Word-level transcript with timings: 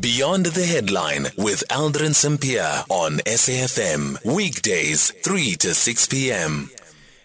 Beyond 0.00 0.46
the 0.46 0.64
Headline 0.64 1.24
with 1.36 1.62
Aldrin 1.68 2.14
Sampear 2.14 2.84
on 2.88 3.18
SAFM. 3.26 4.24
Weekdays, 4.24 5.10
3 5.10 5.56
to 5.56 5.74
6 5.74 6.06
p.m. 6.06 6.70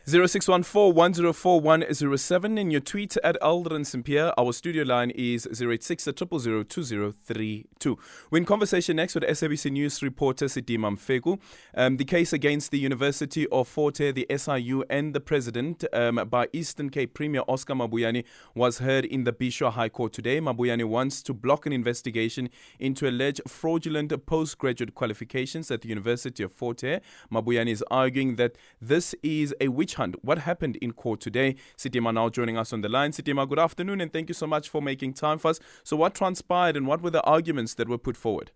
0614-104-107 0.07 2.59
in 2.59 2.69
your 2.69 2.79
tweet 2.79 3.17
at 3.23 3.35
Aldrin 3.41 3.83
Sampear. 3.83 4.31
Our 4.37 4.53
studio 4.53 4.83
line 4.83 5.09
is 5.09 5.47
086 5.47 6.09
2032. 6.15 7.97
We're 8.29 8.37
in 8.37 8.45
conversation 8.45 8.97
next 8.97 9.15
with 9.15 9.23
SABC 9.23 9.71
News 9.71 10.03
reporter 10.03 10.45
Sidima 10.45 10.95
Mfeku. 10.95 11.39
Um, 11.73 11.97
the 11.97 12.05
case 12.05 12.33
against 12.33 12.69
the 12.69 12.77
University 12.77 13.47
of 13.47 13.67
Fort 13.67 13.97
Hare, 13.97 14.11
the 14.11 14.27
SIU, 14.29 14.83
and 14.91 15.15
the 15.15 15.19
president 15.19 15.83
um, 15.91 16.21
by 16.29 16.49
Eastern 16.53 16.91
Cape 16.91 17.15
Premier 17.15 17.41
Oscar 17.47 17.73
Mabuyane 17.73 18.25
was 18.53 18.77
heard 18.77 19.05
in 19.05 19.23
the 19.23 19.33
Bhisho 19.33 19.71
High 19.71 19.89
Court 19.89 20.13
today. 20.13 20.39
Mabuyane 20.39 20.87
wants 20.87 21.23
to 21.23 21.33
block 21.33 21.65
an 21.65 21.73
investigation 21.73 22.51
into 22.77 23.09
alleged 23.09 23.41
fraudulent 23.47 24.13
postgraduate 24.27 24.93
qualifications 24.93 25.71
at 25.71 25.81
the 25.81 25.89
University 25.89 26.43
of 26.43 26.51
Fort. 26.51 26.81
Hare. 26.81 27.01
Mabuyane 27.31 27.69
is 27.69 27.83
arguing 27.89 28.35
that 28.35 28.55
this 28.79 29.15
is 29.23 29.55
a 29.59 29.69
witch 29.69 29.94
hunt. 29.95 30.23
What 30.23 30.39
happened 30.39 30.77
in 30.77 30.93
court 30.93 31.19
today? 31.19 31.55
Sidima 31.77 32.13
now 32.13 32.29
joining 32.29 32.57
us 32.57 32.71
on 32.71 32.81
the 32.81 32.89
line. 32.89 33.11
Sidima, 33.11 33.47
good 33.47 33.59
afternoon 33.59 34.01
and 34.01 34.11
thank 34.11 34.29
you 34.29 34.35
so 34.35 34.47
much 34.47 34.69
for 34.69 34.81
making 34.81 35.13
time 35.13 35.39
for 35.39 35.49
us. 35.49 35.59
So, 35.83 35.97
what 35.97 36.15
transpired 36.15 36.77
and 36.77 36.87
what 36.87 37.01
were 37.01 37.11
the 37.11 37.23
arguments 37.23 37.73
that 37.75 37.89
were 37.89 37.97
put 37.97 38.15
forward? 38.15 38.51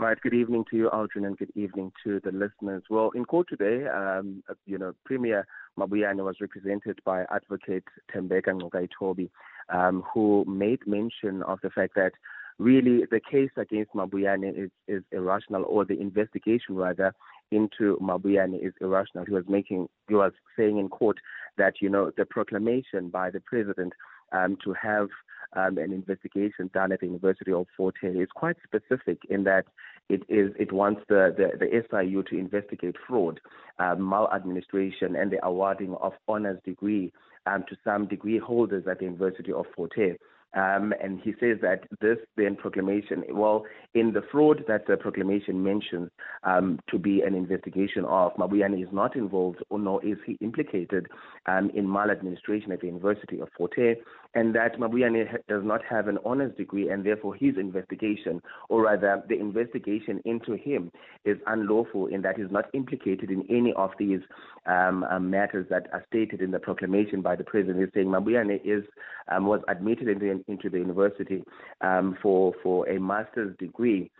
Right. 0.00 0.16
Good 0.20 0.34
evening 0.34 0.64
to 0.70 0.76
you, 0.76 0.90
Aldrin, 0.92 1.26
and 1.26 1.36
good 1.36 1.50
evening 1.56 1.90
to 2.04 2.20
the 2.22 2.30
listeners. 2.30 2.84
Well, 2.88 3.10
in 3.16 3.24
court 3.24 3.48
today, 3.48 3.84
um, 3.88 4.44
uh, 4.48 4.54
you 4.64 4.78
know, 4.78 4.92
Premier 5.04 5.44
Mabuyane 5.76 6.24
was 6.24 6.36
represented 6.40 7.00
by 7.04 7.24
Advocate 7.32 7.82
Tembeka 8.14 8.46
Ngcukaitobi, 8.46 9.28
um, 9.70 10.04
who 10.14 10.44
made 10.46 10.86
mention 10.86 11.42
of 11.42 11.58
the 11.64 11.70
fact 11.70 11.96
that 11.96 12.12
really 12.58 13.04
the 13.10 13.20
case 13.20 13.50
against 13.56 13.92
Mabuyane 13.92 14.64
is, 14.64 14.70
is 14.86 15.02
irrational, 15.12 15.64
or 15.64 15.84
the 15.84 16.00
investigation 16.00 16.74
rather 16.74 17.14
into 17.50 17.96
Mabuyane 18.02 18.54
is 18.64 18.72
irrational. 18.80 19.24
He 19.24 19.32
was 19.32 19.44
making, 19.48 19.88
he 20.08 20.14
was 20.14 20.32
saying 20.56 20.78
in 20.78 20.88
court 20.88 21.18
that 21.56 21.74
you 21.80 21.88
know 21.88 22.10
the 22.16 22.24
proclamation 22.24 23.08
by 23.08 23.30
the 23.30 23.40
president 23.40 23.92
um, 24.32 24.58
to 24.64 24.74
have 24.74 25.08
um, 25.54 25.78
an 25.78 25.92
investigation 25.92 26.70
done 26.74 26.92
at 26.92 27.00
the 27.00 27.06
University 27.06 27.52
of 27.52 27.66
Fort 27.76 27.94
Hare 28.00 28.22
is 28.22 28.28
quite 28.34 28.56
specific 28.64 29.18
in 29.30 29.44
that 29.44 29.64
it 30.08 30.22
is 30.28 30.52
it 30.58 30.72
wants 30.72 31.02
the, 31.08 31.34
the, 31.36 31.58
the 31.58 31.82
SIU 31.90 32.22
to 32.24 32.38
investigate 32.38 32.96
fraud, 33.06 33.40
um, 33.78 34.08
maladministration, 34.08 35.16
and 35.16 35.30
the 35.30 35.44
awarding 35.44 35.94
of 36.00 36.12
honors 36.26 36.58
degree 36.64 37.12
um, 37.46 37.64
to 37.68 37.76
some 37.84 38.06
degree 38.06 38.38
holders 38.38 38.84
at 38.90 38.98
the 38.98 39.04
University 39.04 39.52
of 39.52 39.64
Fort 39.74 39.92
Hare. 39.96 40.16
Um, 40.54 40.94
and 41.02 41.20
he 41.20 41.32
says 41.38 41.58
that 41.60 41.84
this 42.00 42.16
then 42.36 42.56
proclamation, 42.56 43.22
well, 43.30 43.64
in 43.94 44.12
the 44.12 44.22
fraud 44.32 44.64
that 44.66 44.86
the 44.86 44.96
proclamation 44.96 45.62
mentions 45.62 46.10
um, 46.42 46.80
to 46.90 46.98
be 46.98 47.20
an 47.20 47.34
investigation 47.34 48.04
of, 48.06 48.34
Mabuyane 48.34 48.82
is 48.82 48.88
not 48.90 49.14
involved 49.14 49.62
or 49.68 49.78
nor 49.78 50.04
is 50.04 50.16
he 50.24 50.38
implicated 50.40 51.06
um, 51.46 51.70
in 51.74 51.90
maladministration 51.90 52.72
at 52.72 52.80
the 52.80 52.86
University 52.86 53.40
of 53.40 53.48
Fort 53.56 53.72
Hare, 53.76 53.96
and 54.34 54.54
that 54.54 54.78
Mabuyane 54.78 55.26
does 55.48 55.62
not 55.64 55.82
have 55.84 56.08
an 56.08 56.18
honors 56.24 56.54
degree, 56.56 56.88
and 56.88 57.04
therefore 57.04 57.34
his 57.34 57.56
investigation, 57.58 58.40
or 58.68 58.82
rather 58.82 59.22
the 59.28 59.38
investigation 59.38 60.20
into 60.24 60.54
him, 60.54 60.90
is 61.24 61.36
unlawful 61.46 62.06
in 62.06 62.22
that 62.22 62.38
he's 62.38 62.50
not 62.50 62.66
implicated 62.72 63.30
in 63.30 63.44
any 63.50 63.72
of 63.74 63.90
these 63.98 64.20
um, 64.66 65.04
um, 65.04 65.30
matters 65.30 65.66
that 65.70 65.88
are 65.92 66.04
stated 66.08 66.40
in 66.40 66.50
the 66.50 66.58
proclamation 66.58 67.20
by 67.20 67.36
the 67.36 67.44
president. 67.44 67.80
He's 67.80 67.88
saying 67.94 68.06
Mabuyane 68.06 68.60
is 68.64 68.84
um, 69.30 69.46
was 69.46 69.60
admitted 69.68 70.08
into 70.08 70.37
into 70.46 70.70
the 70.70 70.78
university 70.78 71.42
um, 71.80 72.16
for 72.22 72.52
for 72.62 72.88
a 72.88 72.98
master's 73.00 73.56
degree 73.58 74.10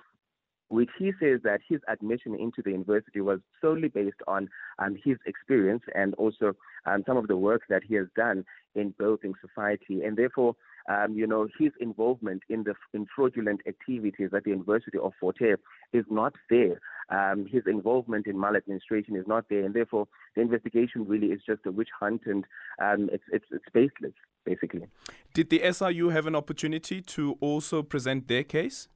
which 0.69 0.91
he 0.99 1.13
says 1.21 1.41
that 1.45 1.61
his 1.67 1.81
admission 1.89 2.35
into 2.35 2.63
the 2.63 2.71
university 2.71 3.21
was 3.21 3.41
solely 3.61 3.89
based 3.89 4.21
on 4.27 4.49
um, 4.79 4.97
his 5.03 5.17
experience 5.27 5.83
and 5.95 6.15
also 6.15 6.53
um, 6.87 7.03
some 7.07 7.17
of 7.17 7.27
the 7.27 7.37
work 7.37 7.63
that 7.69 7.83
he 7.83 7.95
has 7.95 8.07
done 8.17 8.45
in 8.75 8.95
building 8.99 9.33
society, 9.41 10.03
and 10.05 10.17
therefore, 10.17 10.55
um, 10.89 11.15
you 11.15 11.27
know, 11.27 11.49
his 11.59 11.73
involvement 11.81 12.43
in 12.49 12.63
the 12.65 12.75
in 12.93 13.07
fraudulent 13.15 13.61
activities 13.67 14.31
at 14.35 14.45
the 14.45 14.51
University 14.51 14.99
of 14.99 15.13
Fort 15.19 15.37
Hare 15.39 15.59
is 15.93 16.05
not 16.11 16.35
there. 16.51 16.81
Um, 17.11 17.47
his 17.47 17.63
involvement 17.67 18.27
in 18.27 18.39
maladministration 18.39 19.17
is 19.17 19.27
not 19.27 19.47
there, 19.49 19.65
and 19.65 19.75
therefore, 19.75 20.07
the 20.35 20.43
investigation 20.43 21.07
really 21.07 21.29
is 21.29 21.41
just 21.47 21.65
a 21.65 21.71
witch 21.71 21.89
hunt, 21.99 22.23
and 22.27 22.45
um, 22.83 23.09
it's, 23.13 23.25
it's 23.33 23.47
it's 23.51 23.65
baseless, 23.73 24.13
basically. 24.45 24.87
Did 25.33 25.49
the 25.49 25.63
SIU 25.73 26.11
have 26.11 26.27
an 26.27 26.37
opportunity 26.37 27.01
to 27.01 27.39
also 27.41 27.83
present 27.83 28.29
their 28.29 28.45
case? 28.45 28.89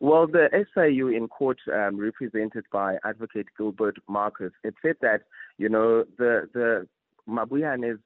Well, 0.00 0.26
the 0.26 0.48
SIU 0.74 1.08
in 1.08 1.28
court, 1.28 1.58
um, 1.72 1.98
represented 1.98 2.64
by 2.72 2.96
Advocate 3.04 3.46
Gilbert 3.56 3.96
Marcus, 4.08 4.52
it 4.64 4.74
said 4.82 4.96
that 5.00 5.22
you 5.56 5.68
know 5.68 6.04
the 6.18 6.48
the 6.52 6.88
Mabuyane's 7.28 8.00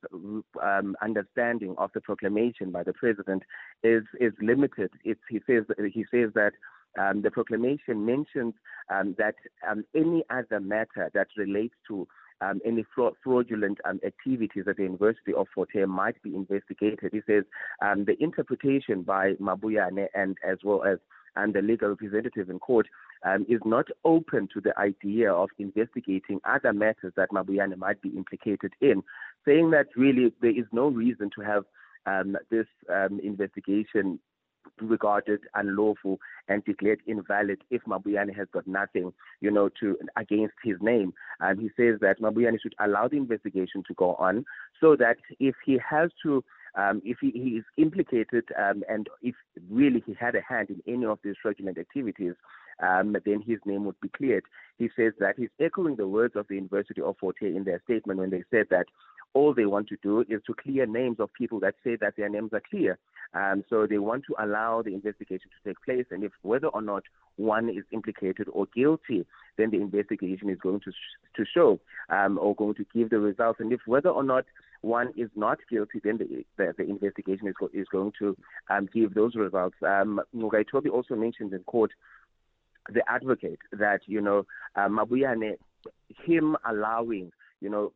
um, 0.63 0.97
understanding 1.03 1.75
of 1.79 1.91
the 1.95 2.01
proclamation 2.01 2.71
by 2.71 2.83
the 2.83 2.93
president 2.93 3.43
is 3.83 4.05
is 4.21 4.33
limited. 4.41 4.91
It's, 5.05 5.21
he 5.29 5.41
says 5.47 5.65
he 5.93 6.05
says 6.11 6.31
that 6.35 6.53
um, 6.99 7.23
the 7.23 7.31
proclamation 7.31 8.05
mentions 8.05 8.55
um, 8.91 9.15
that 9.19 9.35
um, 9.69 9.85
any 9.95 10.25
other 10.31 10.61
matter 10.61 11.11
that 11.15 11.29
relates 11.37 11.75
to 11.89 12.07
um, 12.41 12.61
any 12.65 12.85
fraudulent 13.23 13.79
um, 13.85 14.01
activities 14.07 14.65
at 14.69 14.77
the 14.77 14.85
University 14.85 15.35
of 15.35 15.47
Fort 15.55 15.71
Hare 15.73 15.87
might 15.87 16.23
be 16.23 16.35
investigated. 16.35 17.11
He 17.13 17.21
says 17.27 17.45
um, 17.83 18.05
the 18.05 18.17
interpretation 18.23 19.03
by 19.03 19.33
Mabuyane 19.35 20.07
and 20.15 20.37
as 20.49 20.59
well 20.63 20.85
as 20.85 20.99
and 21.37 21.55
the 21.55 21.63
legal 21.63 21.91
representative 21.91 22.51
in 22.51 22.59
court 22.59 22.87
um, 23.25 23.47
is 23.49 23.61
not 23.65 23.87
open 24.05 24.49
to 24.53 24.61
the 24.61 24.77
idea 24.79 25.33
of 25.33 25.49
investigating 25.59 26.41
other 26.45 26.73
matters 26.73 27.13
that 27.17 27.31
Mabuyane 27.31 27.77
might 27.77 28.01
be 28.03 28.09
implicated 28.11 28.73
in, 28.81 29.03
saying 29.45 29.71
that 29.71 29.87
really 29.97 30.33
there 30.41 30.59
is 30.59 30.67
no 30.73 30.89
reason 30.89 31.31
to 31.37 31.43
have 31.43 31.65
um, 32.07 32.37
this 32.51 32.67
um, 32.93 33.21
investigation 33.23 34.19
regarded 34.81 35.41
unlawful 35.55 36.19
and 36.49 36.65
declared 36.65 37.01
invalid 37.07 37.61
if 37.71 37.83
Mabuyane 37.85 38.35
has 38.35 38.49
got 38.53 38.67
nothing, 38.67 39.13
you 39.41 39.51
know, 39.51 39.69
to 39.81 39.97
against 40.17 40.55
his 40.63 40.77
name. 40.81 41.13
And 41.41 41.61
he 41.61 41.69
says 41.77 42.01
that 42.01 42.21
Mabuyane 42.21 42.61
should 42.61 42.75
allow 42.81 43.09
the 43.09 43.17
investigation 43.17 43.83
to 43.89 43.95
go 43.95 44.15
on 44.15 44.45
so 44.81 44.97
that 44.97 45.17
if 45.39 45.55
he 45.65 45.79
has 45.89 46.11
to 46.23 46.45
um, 46.77 47.03
if 47.05 47.19
he, 47.21 47.31
he, 47.31 47.49
is 47.57 47.65
implicated 47.77 48.45
um, 48.57 48.85
and 48.89 49.09
if 49.23 49.35
really 49.71 50.03
he 50.07 50.15
had 50.15 50.35
a 50.35 50.43
hand 50.43 50.69
in 50.71 50.83
any 50.87 51.07
of 51.07 51.19
these 51.25 51.35
fraudulent 51.43 51.79
activities, 51.79 52.35
um, 52.81 53.17
then 53.25 53.43
his 53.45 53.59
name 53.65 53.85
would 53.85 54.01
be 54.01 54.09
cleared. 54.11 54.45
He 54.79 54.89
says 54.95 55.13
that 55.19 55.35
he's 55.37 55.49
echoing 55.61 55.97
the 55.97 56.07
words 56.07 56.37
of 56.37 56.47
the 56.49 56.55
University 56.55 57.01
of 57.01 57.17
Fort 57.19 57.37
Hare 57.41 57.49
in 57.49 57.65
their 57.65 57.81
statement 57.85 58.21
when 58.21 58.31
they 58.31 58.45
said 58.51 58.67
that 58.71 58.87
all 59.35 59.55
they 59.55 59.67
want 59.67 59.89
to 59.89 59.97
do 60.03 60.21
is 60.23 60.41
to 60.47 60.55
clear 60.55 60.87
names 60.87 61.17
of 61.21 61.33
people 61.33 61.61
that 61.61 61.75
say 61.85 61.97
that 61.97 62.15
their 62.17 62.29
names 62.29 62.51
are 62.53 62.63
clear. 62.71 62.99
Um, 63.35 63.63
so 63.69 63.87
they 63.87 63.99
want 63.99 64.25
to 64.29 64.35
allow 64.43 64.83
the 64.83 64.95
investigation 64.95 65.51
to 65.51 65.69
take 65.69 65.77
place, 65.85 66.07
and 66.11 66.25
if 66.25 66.33
whether 66.43 66.69
or 66.69 66.81
not 66.81 67.03
one 67.37 67.69
is 67.69 67.85
implicated 67.93 68.49
or 68.51 68.67
guilty, 68.75 69.27
then 69.59 69.71
the 69.71 69.77
investigation 69.77 70.49
is 70.49 70.59
going 70.59 70.81
to 70.81 70.91
sh- 70.91 71.37
to 71.37 71.45
show 71.45 71.79
um, 72.09 72.39
or 72.39 72.55
going 72.55 72.75
to 72.77 72.87
give 72.95 73.11
the 73.11 73.19
results. 73.19 73.61
And 73.61 73.73
if 73.73 73.81
whether 73.87 74.09
or 74.09 74.23
not 74.23 74.45
one 74.81 75.13
is 75.17 75.29
not 75.37 75.59
guilty, 75.71 76.01
then 76.03 76.19
the, 76.19 76.45
the, 76.57 76.73
the 76.79 76.85
investigation 76.85 77.49
is, 77.49 77.55
go- 77.61 77.71
is 77.73 77.87
going 77.93 78.13
to 78.19 78.37
um, 78.71 78.89
give 78.93 79.15
those 79.15 79.35
results. 79.35 79.77
Um, 79.87 80.21
Toby 80.71 80.89
also 80.89 81.15
mentioned 81.15 81.53
in 81.53 81.63
court 81.65 81.93
the 82.89 83.03
advocate 83.09 83.59
that 83.73 84.01
you 84.07 84.21
know 84.21 84.47
uh, 84.75 84.89
Mabuyane, 84.89 85.57
him 86.25 86.57
allowing 86.69 87.31
you 87.61 87.69
know 87.69 87.93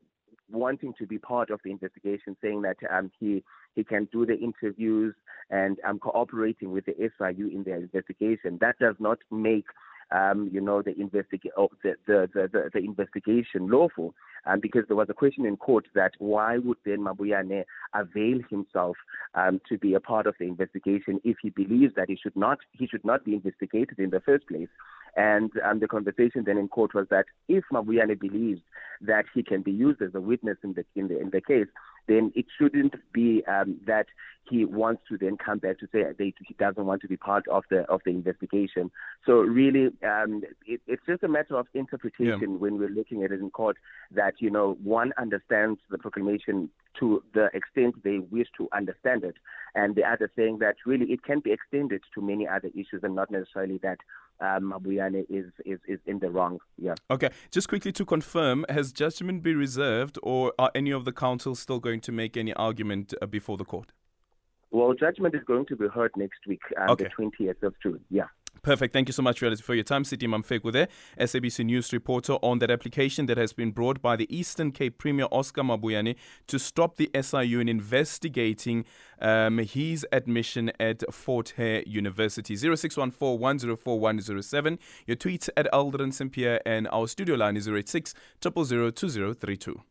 wanting 0.52 0.94
to 0.98 1.06
be 1.06 1.18
part 1.18 1.50
of 1.50 1.60
the 1.64 1.70
investigation, 1.70 2.36
saying 2.42 2.62
that 2.62 2.76
um, 2.90 3.10
he 3.18 3.42
he 3.74 3.84
can 3.84 4.06
do 4.12 4.26
the 4.26 4.38
interviews 4.38 5.14
and 5.50 5.78
um, 5.86 5.98
cooperating 5.98 6.72
with 6.72 6.84
the 6.84 6.94
SIU 6.98 7.48
in 7.48 7.62
their 7.64 7.78
investigation. 7.78 8.58
That 8.60 8.78
does 8.78 8.96
not 8.98 9.18
make 9.30 9.64
um, 10.12 10.48
you 10.52 10.60
know, 10.60 10.82
the, 10.82 10.92
investiga- 10.92 11.50
oh, 11.56 11.68
the, 11.82 11.94
the, 12.06 12.28
the, 12.34 12.70
the, 12.72 12.78
investigation 12.80 13.68
lawful. 13.68 14.14
Um, 14.44 14.58
because 14.60 14.82
there 14.88 14.96
was 14.96 15.06
a 15.08 15.14
question 15.14 15.46
in 15.46 15.56
court 15.56 15.86
that 15.94 16.12
why 16.18 16.58
would 16.58 16.78
then 16.84 16.98
Mabuyane 16.98 17.62
avail 17.94 18.40
himself 18.50 18.96
um, 19.34 19.60
to 19.68 19.78
be 19.78 19.94
a 19.94 20.00
part 20.00 20.26
of 20.26 20.34
the 20.40 20.46
investigation 20.46 21.20
if 21.22 21.36
he 21.40 21.50
believes 21.50 21.94
that 21.94 22.08
he 22.08 22.16
should 22.20 22.34
not 22.34 22.58
he 22.72 22.88
should 22.88 23.04
not 23.04 23.24
be 23.24 23.34
investigated 23.34 24.00
in 24.00 24.10
the 24.10 24.18
first 24.18 24.48
place. 24.48 24.68
And 25.14 25.52
um, 25.64 25.78
the 25.78 25.86
conversation 25.86 26.42
then 26.44 26.58
in 26.58 26.66
court 26.66 26.92
was 26.92 27.06
that 27.10 27.26
if 27.46 27.62
Mabuyane 27.72 28.18
believes 28.18 28.60
that 29.02 29.26
he 29.32 29.44
can 29.44 29.62
be 29.62 29.70
used 29.70 30.02
as 30.02 30.14
a 30.14 30.20
witness 30.20 30.56
in 30.64 30.72
the 30.72 30.84
in 30.96 31.06
the 31.06 31.20
in 31.20 31.30
the 31.30 31.40
case, 31.40 31.68
then 32.06 32.32
it 32.34 32.46
shouldn't 32.58 32.94
be 33.12 33.42
um, 33.46 33.78
that 33.86 34.06
he 34.48 34.64
wants 34.64 35.02
to 35.08 35.16
then 35.16 35.36
come 35.36 35.58
back 35.58 35.78
to 35.78 35.86
say 35.92 36.02
that 36.02 36.16
he 36.18 36.34
doesn't 36.58 36.84
want 36.84 37.00
to 37.02 37.08
be 37.08 37.16
part 37.16 37.46
of 37.48 37.64
the 37.70 37.82
of 37.82 38.00
the 38.04 38.10
investigation. 38.10 38.90
So 39.24 39.34
really, 39.34 39.86
um, 40.04 40.42
it, 40.66 40.80
it's 40.86 41.02
just 41.06 41.22
a 41.22 41.28
matter 41.28 41.56
of 41.56 41.66
interpretation 41.74 42.40
yeah. 42.40 42.46
when 42.46 42.78
we're 42.78 42.88
looking 42.88 43.22
at 43.22 43.30
it 43.30 43.40
in 43.40 43.50
court. 43.50 43.76
That 44.10 44.34
you 44.40 44.50
know, 44.50 44.76
one 44.82 45.12
understands 45.16 45.80
the 45.90 45.98
proclamation 45.98 46.70
to 47.00 47.22
the 47.34 47.48
extent 47.54 47.94
they 48.04 48.18
wish 48.18 48.48
to 48.56 48.68
understand 48.72 49.24
it, 49.24 49.36
and 49.74 49.94
the 49.94 50.04
other 50.04 50.30
thing 50.34 50.58
that 50.58 50.76
really 50.86 51.06
it 51.06 51.22
can 51.22 51.40
be 51.40 51.52
extended 51.52 52.02
to 52.14 52.20
many 52.20 52.46
other 52.46 52.68
issues 52.74 53.02
and 53.02 53.14
not 53.14 53.30
necessarily 53.30 53.78
that 53.82 53.98
um, 54.40 54.72
Mabuyane 54.72 55.24
is, 55.28 55.46
is, 55.64 55.78
is 55.86 56.00
in 56.06 56.18
the 56.18 56.30
wrong. 56.30 56.58
Yeah. 56.76 56.94
Okay. 57.10 57.30
Just 57.50 57.68
quickly 57.68 57.92
to 57.92 58.04
confirm, 58.04 58.66
has 58.68 58.92
judgment 58.92 59.42
been 59.42 59.56
reserved 59.56 60.18
or 60.22 60.52
are 60.58 60.70
any 60.74 60.90
of 60.90 61.04
the 61.04 61.12
counsels 61.12 61.60
still 61.60 61.78
going 61.78 62.00
to 62.00 62.12
make 62.12 62.36
any 62.36 62.52
argument 62.54 63.14
uh, 63.22 63.26
before 63.26 63.56
the 63.56 63.64
court? 63.64 63.92
Well, 64.70 64.94
judgment 64.94 65.34
is 65.34 65.42
going 65.46 65.66
to 65.66 65.76
be 65.76 65.86
heard 65.88 66.12
next 66.16 66.40
week, 66.46 66.62
um, 66.80 66.90
okay. 66.90 67.04
the 67.04 67.24
20th 67.44 67.62
of 67.62 67.74
June. 67.82 68.00
Yeah. 68.10 68.26
Perfect. 68.62 68.92
Thank 68.92 69.08
you 69.08 69.12
so 69.12 69.22
much 69.22 69.40
for 69.40 69.74
your 69.74 69.82
time, 69.82 70.04
Sidima 70.04 70.40
Mfeku 70.40 70.72
there, 70.72 70.86
SABC 71.18 71.64
News 71.64 71.92
reporter 71.92 72.34
on 72.34 72.60
that 72.60 72.70
application 72.70 73.26
that 73.26 73.36
has 73.36 73.52
been 73.52 73.72
brought 73.72 74.00
by 74.00 74.14
the 74.14 74.32
Eastern 74.32 74.70
Cape 74.70 74.98
Premier 74.98 75.26
Oscar 75.32 75.62
Mabuyane 75.62 76.14
to 76.46 76.60
stop 76.60 76.96
the 76.96 77.10
SIU 77.20 77.58
in 77.58 77.68
investigating 77.68 78.84
um, 79.20 79.58
his 79.58 80.06
admission 80.12 80.70
at 80.78 81.02
Fort 81.12 81.54
Hare 81.56 81.82
University. 81.88 82.54
0614 82.54 84.78
Your 85.06 85.16
tweets 85.16 85.48
at 85.56 85.66
Aldrin 85.72 86.14
Sampear 86.14 86.60
and 86.64 86.86
our 86.92 87.08
studio 87.08 87.34
line 87.34 87.56
is 87.56 87.66
086 87.66 88.14
000 88.44 88.92
2032. 88.92 89.82